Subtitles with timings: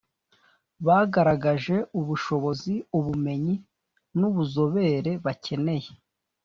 [0.85, 3.55] Bagaragaje ubushobozi ubumenyi
[4.17, 5.89] n’ubuzobere bakeneye